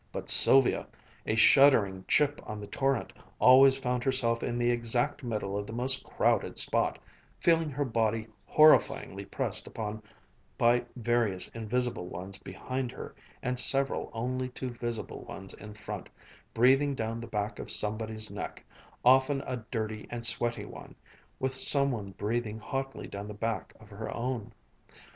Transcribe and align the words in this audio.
But 0.11 0.31
Sylvia, 0.31 0.87
a 1.27 1.35
shuddering 1.35 2.05
chip 2.07 2.41
on 2.43 2.59
the 2.59 2.65
torrent, 2.65 3.13
always 3.37 3.77
found 3.77 4.03
herself 4.03 4.41
in 4.41 4.57
the 4.57 4.71
exact 4.71 5.21
middle 5.23 5.55
of 5.55 5.67
the 5.67 5.73
most 5.73 6.03
crowded 6.03 6.57
spot, 6.57 6.97
feeling 7.39 7.69
her 7.69 7.85
body 7.85 8.25
horrifyingly 8.51 9.29
pressed 9.29 9.67
upon 9.67 10.01
by 10.57 10.85
various 10.95 11.49
invisible 11.49 12.07
ones 12.07 12.39
behind 12.39 12.91
her 12.91 13.13
and 13.43 13.59
several 13.59 14.09
only 14.11 14.49
too 14.49 14.71
visible 14.71 15.21
ones 15.25 15.53
in 15.53 15.75
front, 15.75 16.09
breathing 16.51 16.95
down 16.95 17.21
the 17.21 17.27
back 17.27 17.59
of 17.59 17.69
somebody's 17.69 18.31
neck, 18.31 18.65
often 19.05 19.43
a 19.45 19.63
dirty 19.69 20.07
and 20.09 20.25
sweaty 20.25 20.65
one, 20.65 20.95
with 21.37 21.53
somebody 21.53 22.09
breathing 22.13 22.57
hotly 22.57 23.05
down 23.07 23.27
the 23.27 23.35
back 23.35 23.71
of 23.79 23.89
her 23.89 24.11
own. 24.17 24.51